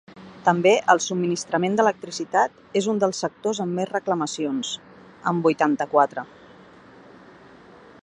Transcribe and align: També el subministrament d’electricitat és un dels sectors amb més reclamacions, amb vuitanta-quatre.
També 0.45 0.71
el 0.93 1.01
subministrament 1.07 1.75
d’electricitat 1.79 2.57
és 2.81 2.89
un 2.95 3.03
dels 3.05 3.21
sectors 3.25 3.61
amb 3.67 3.79
més 3.81 3.93
reclamacions, 3.93 4.75
amb 5.33 5.49
vuitanta-quatre. 5.49 6.29